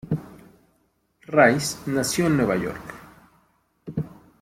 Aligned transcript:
Rice 1.27 1.77
nació 1.85 2.25
en 2.25 2.37
Nueva 2.37 2.55
York. 2.55 2.93